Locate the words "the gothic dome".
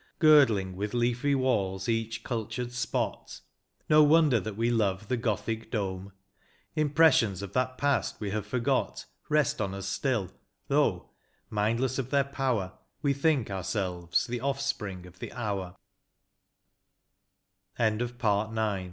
5.09-6.11